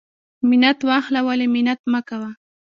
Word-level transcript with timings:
ـ 0.25 0.49
منت 0.49 0.79
واخله 0.89 1.19
ولی 1.27 1.47
منت 1.53 1.79
مکوه. 1.91 2.29